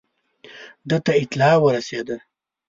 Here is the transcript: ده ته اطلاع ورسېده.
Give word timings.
ده 0.89 0.97
ته 1.05 1.11
اطلاع 1.21 1.55
ورسېده. 1.63 2.17